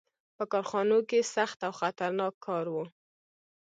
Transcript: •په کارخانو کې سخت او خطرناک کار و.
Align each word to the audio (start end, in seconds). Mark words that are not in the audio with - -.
•په 0.37 0.43
کارخانو 0.51 0.97
کې 1.09 1.19
سخت 1.35 1.59
او 1.67 1.71
خطرناک 1.81 2.33
کار 2.45 2.65
و. 2.73 2.75